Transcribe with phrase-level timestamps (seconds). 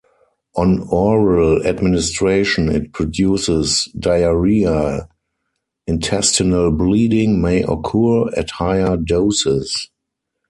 [0.55, 5.07] On oral administration, it produces diarrhea;
[5.85, 9.91] intestinal bleeding may occur at higher doses.